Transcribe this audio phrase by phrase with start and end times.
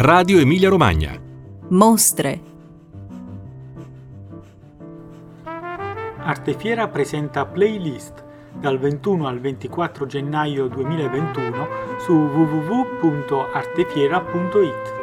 [0.00, 1.20] Radio Emilia Romagna.
[1.70, 2.40] Mostre.
[6.18, 8.24] Artefiera presenta playlist
[8.54, 11.66] dal 21 al 24 gennaio 2021
[11.98, 14.96] su www.artefiera.it.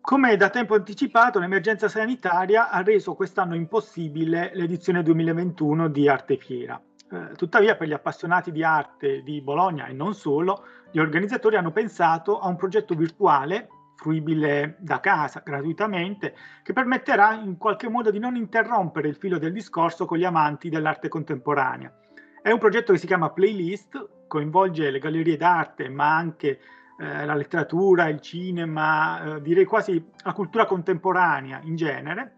[0.00, 6.82] Come da tempo anticipato, l'emergenza sanitaria ha reso quest'anno impossibile l'edizione 2021 di Artefiera.
[7.12, 11.72] Eh, tuttavia, per gli appassionati di arte di Bologna e non solo, gli organizzatori hanno
[11.72, 18.18] pensato a un progetto virtuale fruibile da casa gratuitamente, che permetterà in qualche modo di
[18.18, 21.92] non interrompere il filo del discorso con gli amanti dell'arte contemporanea.
[22.40, 26.60] È un progetto che si chiama Playlist, coinvolge le gallerie d'arte, ma anche
[26.98, 32.36] eh, la letteratura, il cinema, eh, direi quasi la cultura contemporanea in genere.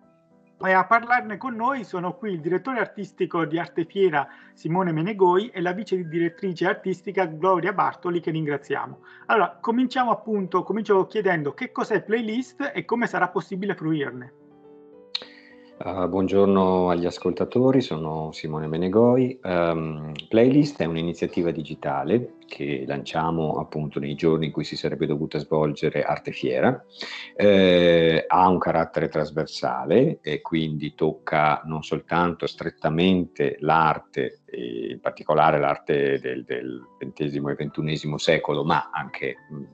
[0.64, 5.48] E a parlarne con noi sono qui il direttore artistico di Arte Fiera Simone Menegoi
[5.48, 9.00] e la vice direttrice artistica Gloria Bartoli che ringraziamo.
[9.26, 14.41] Allora, cominciamo appunto, comincio chiedendo che cos'è Playlist e come sarà possibile fruirne.
[15.78, 19.40] Uh, buongiorno agli ascoltatori, sono Simone Menegoi.
[19.42, 25.38] Um, Playlist è un'iniziativa digitale che lanciamo appunto nei giorni in cui si sarebbe dovuta
[25.38, 26.84] svolgere Arte Fiera.
[27.34, 36.20] Eh, ha un carattere trasversale e quindi tocca non soltanto strettamente l'arte, in particolare l'arte
[36.20, 39.64] del, del XX e XXI secolo, ma anche mh,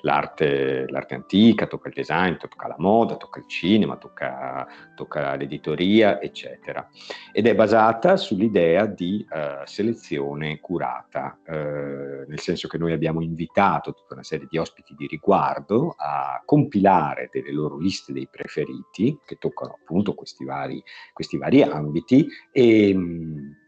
[0.00, 6.20] l'arte, l'arte antica, tocca il design, tocca la moda, tocca il cinema, tocca, tocca l'editoria,
[6.20, 6.88] eccetera.
[7.32, 13.92] Ed è basata sull'idea di uh, selezione curata, uh, nel senso che noi abbiamo invitato
[13.92, 19.36] tutta una serie di ospiti di riguardo a compilare delle loro liste dei preferiti che
[19.36, 22.94] toccano appunto questi vari, questi vari ambiti e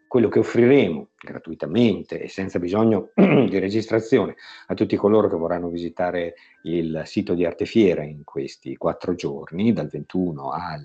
[0.09, 4.35] quello che offriremo gratuitamente e senza bisogno di registrazione
[4.67, 9.89] a tutti coloro che vorranno visitare il sito di Artefiera in questi quattro giorni, dal
[9.89, 10.85] 21 al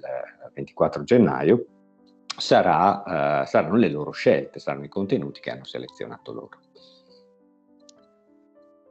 [0.54, 1.66] 24 gennaio,
[2.38, 6.60] sarà, uh, saranno le loro scelte, saranno i contenuti che hanno selezionato loro.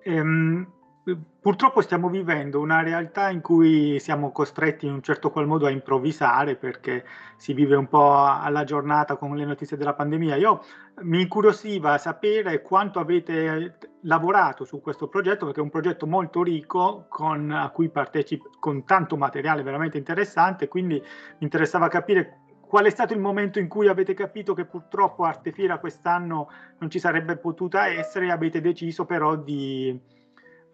[0.04, 0.66] Um,
[1.04, 5.70] Purtroppo stiamo vivendo una realtà in cui siamo costretti in un certo qual modo a
[5.70, 7.04] improvvisare perché
[7.34, 10.36] si vive un po' alla giornata con le notizie della pandemia.
[10.36, 10.62] Io
[11.00, 17.06] mi incuriosiva sapere quanto avete lavorato su questo progetto perché è un progetto molto ricco
[17.08, 21.02] con, a cui partecipo con tanto materiale veramente interessante, quindi mi
[21.40, 26.48] interessava capire qual è stato il momento in cui avete capito che purtroppo Artefiera quest'anno
[26.78, 30.20] non ci sarebbe potuta essere e avete deciso però di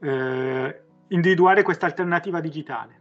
[0.00, 3.00] eh, individuare questa alternativa digitale.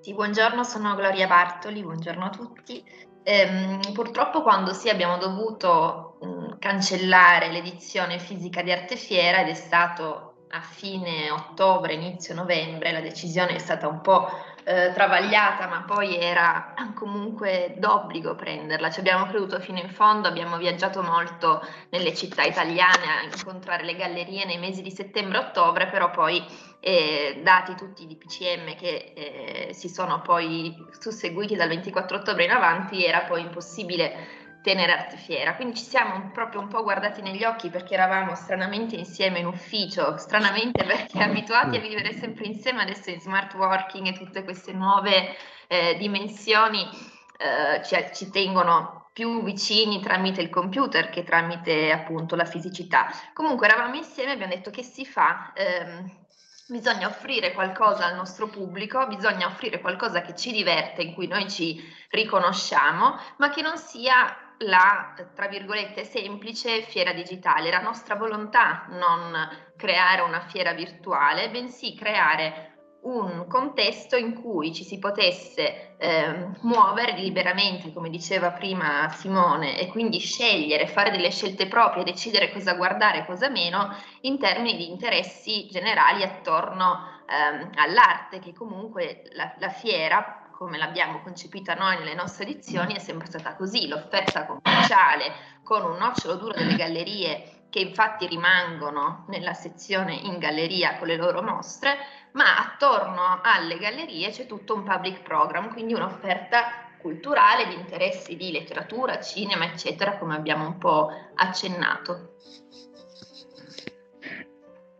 [0.00, 2.84] Sì, buongiorno, sono Gloria Bartoli, buongiorno a tutti.
[3.22, 10.34] Ehm, purtroppo quando sì abbiamo dovuto mh, cancellare l'edizione fisica di Artefiera ed è stato
[10.50, 14.28] a fine ottobre, inizio novembre, la decisione è stata un po'
[14.64, 18.90] eh, travagliata, ma poi era comunque d'obbligo prenderla.
[18.90, 23.94] Ci abbiamo creduto fino in fondo, abbiamo viaggiato molto nelle città italiane a incontrare le
[23.94, 26.42] gallerie nei mesi di settembre e ottobre, però poi
[26.80, 32.50] eh, dati tutti i DPCM che eh, si sono poi susseguiti dal 24 ottobre in
[32.50, 35.54] avanti, era poi impossibile tenere artefiera.
[35.54, 40.16] Quindi ci siamo proprio un po' guardati negli occhi perché eravamo stranamente insieme in ufficio,
[40.16, 45.36] stranamente perché abituati a vivere sempre insieme, adesso in smart working e tutte queste nuove
[45.66, 46.88] eh, dimensioni
[47.36, 53.10] eh, ci, ci tengono più vicini tramite il computer che tramite appunto la fisicità.
[53.34, 55.52] Comunque eravamo insieme e abbiamo detto che si fa.
[55.54, 56.22] Ehm,
[56.66, 61.50] bisogna offrire qualcosa al nostro pubblico, bisogna offrire qualcosa che ci diverte, in cui noi
[61.50, 67.70] ci riconosciamo, ma che non sia la, tra virgolette, semplice fiera digitale.
[67.70, 69.32] La nostra volontà non
[69.76, 77.12] creare una fiera virtuale, bensì creare un contesto in cui ci si potesse eh, muovere
[77.18, 83.18] liberamente, come diceva prima Simone, e quindi scegliere, fare delle scelte proprie, decidere cosa guardare
[83.18, 89.68] e cosa meno, in termini di interessi generali attorno ehm, all'arte, che comunque la, la
[89.68, 95.82] fiera come l'abbiamo concepita noi nelle nostre edizioni, è sempre stata così, l'offerta commerciale con
[95.82, 101.42] un nocciolo duro delle gallerie che infatti rimangono nella sezione in galleria con le loro
[101.42, 101.96] mostre,
[102.32, 108.52] ma attorno alle gallerie c'è tutto un public program, quindi un'offerta culturale di interessi di
[108.52, 112.36] letteratura, cinema, eccetera, come abbiamo un po' accennato.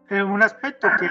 [0.06, 1.09] È un aspetto che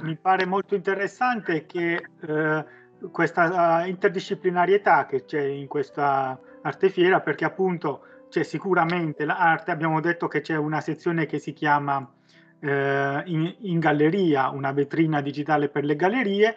[0.00, 2.64] mi pare molto interessante è che eh,
[3.10, 10.28] questa uh, interdisciplinarietà che c'è in questa artefiera perché appunto c'è sicuramente l'arte, abbiamo detto
[10.28, 12.08] che c'è una sezione che si chiama
[12.60, 16.56] eh, in, in, galleria, una vetrina digitale per le gallerie,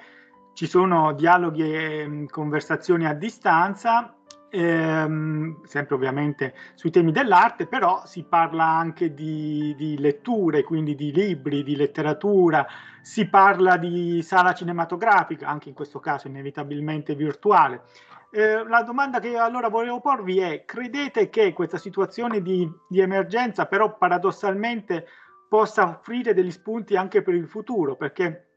[0.53, 4.13] ci sono dialoghi e conversazioni a distanza,
[4.53, 11.11] ehm, sempre ovviamente sui temi dell'arte, però si parla anche di, di letture, quindi di
[11.11, 12.67] libri, di letteratura,
[13.01, 17.85] si parla di sala cinematografica, anche in questo caso inevitabilmente virtuale.
[18.29, 23.67] Eh, la domanda che allora volevo porvi è, credete che questa situazione di, di, emergenza
[23.67, 25.05] però paradossalmente
[25.47, 27.95] possa offrire degli spunti anche per il futuro?
[27.95, 28.47] Perché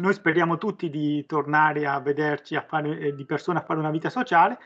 [0.00, 3.90] noi speriamo tutti di tornare a vederci a fare, eh, di persona a fare una
[3.90, 4.58] vita sociale,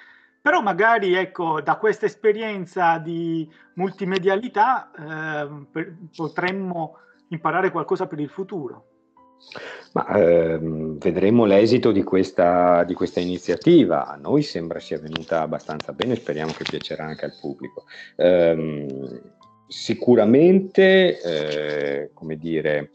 [0.44, 6.98] però magari ecco, da questa esperienza di multimedialità eh, potremmo
[7.28, 8.84] imparare qualcosa per il futuro.
[9.92, 14.06] Ma, ehm, vedremo l'esito di questa, di questa, iniziativa.
[14.06, 17.84] A noi sembra sia venuta abbastanza bene, speriamo che piacerà anche al pubblico.
[18.16, 19.22] Ehm,
[19.66, 22.90] sicuramente, eh, come dire,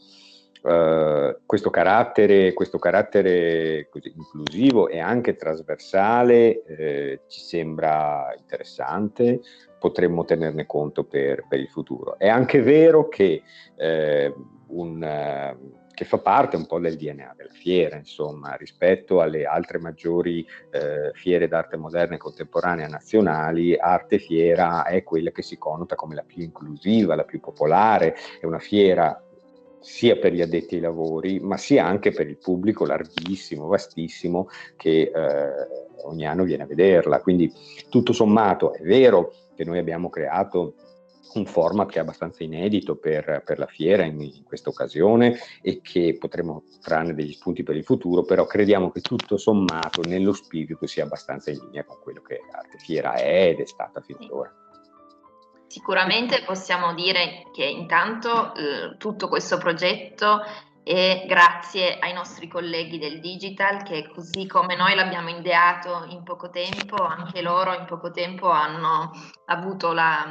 [0.64, 9.42] eh, questo carattere, questo carattere così inclusivo e anche trasversale eh, ci sembra interessante,
[9.80, 12.18] potremmo tenerne conto per, per, il futuro.
[12.18, 13.42] È anche vero che
[13.78, 14.34] eh,
[14.68, 15.58] un
[16.00, 21.12] che fa parte un po' del DNA della fiera, insomma, rispetto alle altre maggiori eh,
[21.12, 26.24] fiere d'arte moderna e contemporanea nazionali, Arte Fiera è quella che si connota come la
[26.24, 29.22] più inclusiva, la più popolare, è una fiera
[29.80, 35.12] sia per gli addetti ai lavori, ma sia anche per il pubblico larghissimo, vastissimo, che
[35.14, 35.52] eh,
[36.04, 37.22] ogni anno viene a vederla.
[37.22, 37.52] Quindi
[37.90, 40.76] tutto sommato è vero che noi abbiamo creato
[41.34, 45.80] un format che è abbastanza inedito per, per la fiera in, in, questa occasione e
[45.82, 50.88] che potremo trarne degli spunti per il futuro, però crediamo che tutto sommato nello spirito
[50.88, 54.32] sia abbastanza in linea con quello che Arte Fiera è ed è stata fino ad
[54.32, 54.69] ora.
[55.70, 60.42] Sicuramente possiamo dire che intanto eh, tutto questo progetto
[60.84, 66.50] è grazie ai nostri colleghi del digital che così come noi l'abbiamo ideato in poco
[66.50, 69.12] tempo, anche loro in poco tempo hanno
[69.46, 70.26] avuto la,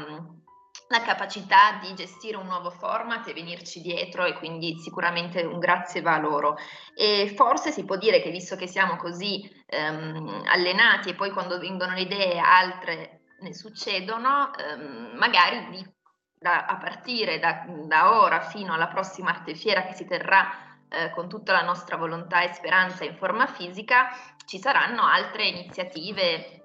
[0.89, 6.01] la capacità di gestire un nuovo format e venirci dietro e quindi sicuramente un grazie
[6.01, 6.57] va a loro.
[6.97, 11.61] E forse si può dire che visto che siamo così ehm, allenati e poi quando
[11.61, 15.95] vengono le idee altre ne succedono, ehm, magari di,
[16.39, 20.49] da, a partire da, da, ora fino alla prossima arte fiera che si terrà
[20.89, 24.09] eh, con tutta la nostra volontà e speranza in forma fisica,
[24.47, 26.63] ci saranno altre iniziative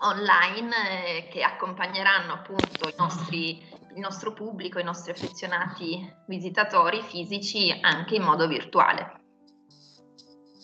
[0.00, 0.74] online
[1.06, 3.58] eh, che accompagneranno appunto nostri,
[3.94, 9.20] il nostro pubblico, i nostri affezionati visitatori fisici anche in modo virtuale.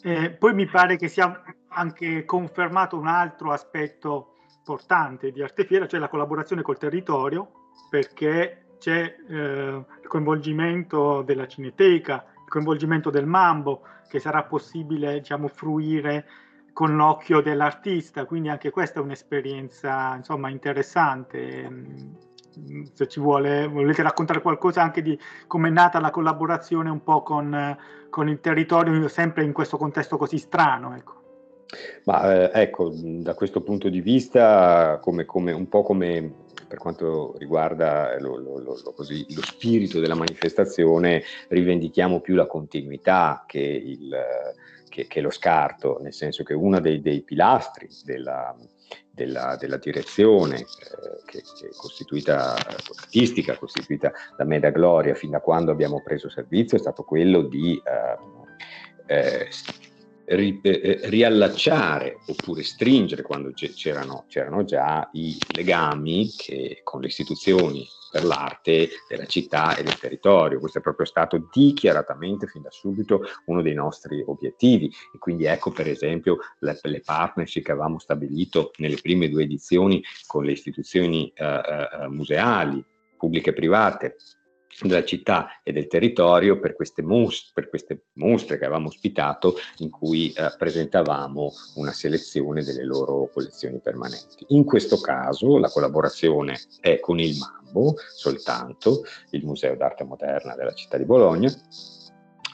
[0.02, 4.37] Eh, poi mi pare che sia anche confermato un altro aspetto
[4.68, 12.24] importante di Artefiera, cioè la collaborazione col territorio, perché c'è eh, il coinvolgimento della Cineteca,
[12.44, 16.26] il coinvolgimento del Mambo, che sarà possibile diciamo, fruire
[16.74, 21.68] con l'occhio dell'artista, quindi anche questa è un'esperienza insomma interessante.
[21.68, 27.02] Mm, se ci vuole, volete raccontare qualcosa anche di come è nata la collaborazione un
[27.02, 27.76] po' con,
[28.10, 30.94] con il territorio, sempre in questo contesto così strano.
[30.94, 31.27] Ecco.
[32.04, 37.34] Ma eh, ecco, da questo punto di vista, come, come, un po' come per quanto
[37.38, 44.16] riguarda lo, lo, lo, così, lo, spirito della manifestazione, rivendichiamo più la continuità che il
[44.98, 48.56] che, che lo scarto, nel senso che uno dei, dei pilastri della,
[49.08, 50.64] della, della, direzione eh,
[51.24, 56.28] che, che, è costituita, artistica, costituita da me da Gloria fin da quando abbiamo preso
[56.28, 57.80] servizio è stato quello di
[59.06, 59.48] eh, eh,
[60.28, 67.86] ri, eh, riallacciare oppure stringere quando c'erano, c'erano già i legami che, con le istituzioni
[68.10, 70.60] per l'arte della città e del territorio.
[70.60, 75.70] Questo è proprio stato dichiaratamente fin da subito uno dei nostri obiettivi e quindi ecco
[75.70, 81.30] per esempio le, le partnership che avevamo stabilito nelle prime due edizioni con le istituzioni
[81.34, 82.82] eh, eh, museali
[83.18, 84.16] pubbliche e private
[84.82, 89.90] della città e del territorio per queste, mostre, per queste mostre che avevamo ospitato in
[89.90, 94.44] cui eh, presentavamo una selezione delle loro collezioni permanenti.
[94.48, 100.74] In questo caso la collaborazione è con il MAMBO soltanto, il Museo d'arte moderna della
[100.74, 101.52] città di Bologna,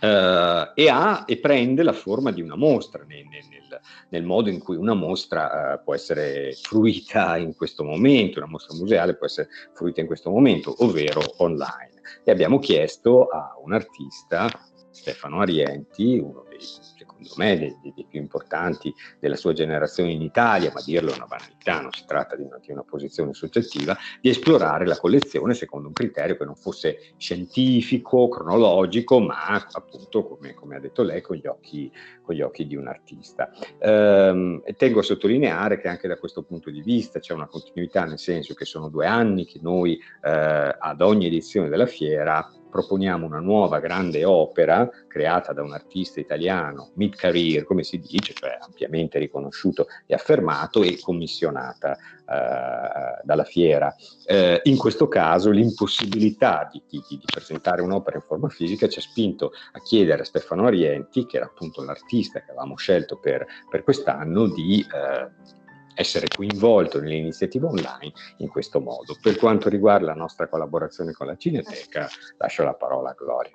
[0.05, 3.81] Uh, e, ha, e, prende la forma di una mostra nel, nel,
[4.11, 8.77] nel modo in cui una mostra uh, può essere fruita in questo momento, una mostra
[8.77, 11.94] museale può essere fruita in questo momento, ovvero online
[12.25, 14.49] e abbiamo chiesto a un artista,
[14.95, 20.71] Stefano Arienti, uno dei, secondo me dei, dei, più importanti della sua generazione in Italia,
[20.73, 24.29] ma dirlo è una banalità, non si tratta di una, di una posizione soggettiva, di
[24.29, 30.77] esplorare la collezione secondo un criterio che non fosse scientifico, cronologico, ma appunto, come, come
[30.77, 31.91] ha detto lei, con gli occhi,
[32.23, 33.51] con gli occhi di un artista.
[33.81, 38.21] Ehm, tengo a sottolineare che anche da questo punto di vista c'è una continuità, nel
[38.21, 43.39] senso che sono due anni che noi eh, ad ogni edizione della fiera proponiamo una
[43.39, 49.87] nuova grande opera creata da un artista italiano, mid-career, come si dice, cioè ampiamente riconosciuto
[50.07, 53.95] e affermato e commissionata eh, dalla fiera.
[54.27, 59.03] Eh, in questo caso l'impossibilità di, di, di, presentare un'opera in forma fisica ci ha
[59.03, 63.85] spinto a chiedere a Stefano Arienti, che era appunto l'artista che avevamo scelto per, per
[63.85, 65.63] quest'anno, di eh,
[65.95, 69.17] essere coinvolto nell'iniziativa online in questo modo.
[69.21, 72.09] Per quanto riguarda la nostra collaborazione con la Cineteca,
[72.39, 73.53] lascio la parola a Gloria.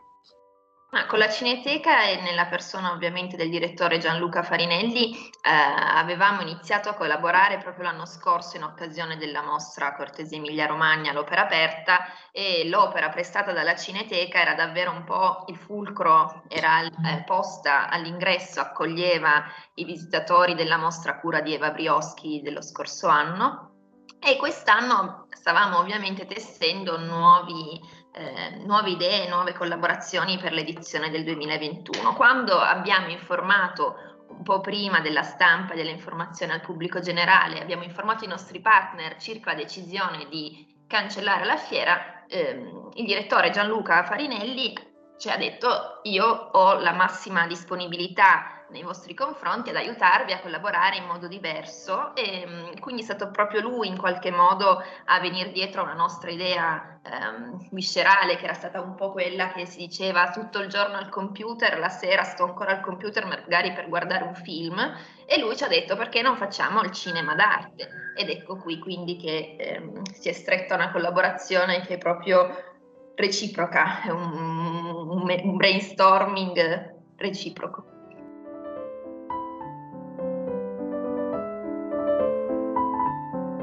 [0.91, 6.89] Ah, con la Cineteca e nella persona ovviamente del direttore Gianluca Farinelli eh, avevamo iniziato
[6.89, 12.67] a collaborare proprio l'anno scorso in occasione della mostra Cortese Emilia Romagna, l'opera aperta e
[12.67, 19.43] l'opera prestata dalla Cineteca era davvero un po' il fulcro, era eh, posta all'ingresso, accoglieva
[19.75, 23.75] i visitatori della mostra cura di Eva Brioschi dello scorso anno.
[24.22, 27.79] E quest'anno stavamo ovviamente tessendo nuovi
[28.12, 32.13] eh, nuove idee, nuove collaborazioni per l'edizione del 2021.
[32.16, 33.96] Quando abbiamo informato
[34.30, 39.18] un po' prima della stampa e dell'informazione al pubblico generale, abbiamo informato i nostri partner
[39.18, 44.74] circa la decisione di cancellare la fiera, ehm, il direttore Gianluca Farinelli
[45.18, 50.97] ci ha detto io ho la massima disponibilità nei vostri confronti ad aiutarvi a collaborare
[50.97, 55.51] in modo diverso e mm, quindi è stato proprio lui in qualche modo a venire
[55.51, 59.79] dietro a una nostra idea ehm, viscerale che era stata un po' quella che si
[59.79, 64.23] diceva tutto il giorno al computer, la sera sto ancora al computer magari per guardare
[64.23, 64.79] un film
[65.25, 69.17] e lui ci ha detto perché non facciamo il cinema d'arte ed ecco qui quindi
[69.17, 72.67] che ehm, si è stretta una collaborazione che è proprio
[73.15, 77.99] reciproca, è un, un brainstorming reciproco.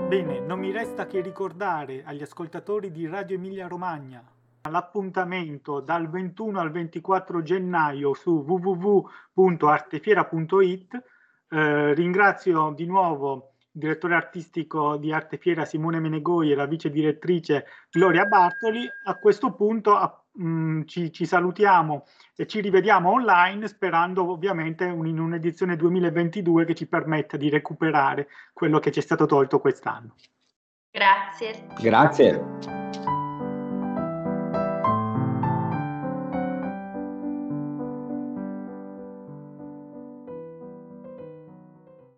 [0.08, 4.22] Bene, non mi resta che ricordare agli ascoltatori di Radio Emilia Romagna
[4.70, 11.02] l'appuntamento dal 21 al 24 gennaio su www.artefiera.it.
[11.48, 17.64] Eh, ringrazio di nuovo il direttore artistico di Artefiera Simone Menegoi e la vice direttrice
[17.90, 18.88] Gloria Bartoli.
[19.06, 24.84] A questo punto a, mh, mm, ci, ci, salutiamo e ci rivediamo online sperando ovviamente
[24.84, 29.60] un, in un'edizione 2022 che ci permetta di recuperare quello che ci è stato tolto
[29.60, 30.14] quest'anno.
[30.90, 31.66] Grazie.
[31.80, 32.85] Grazie.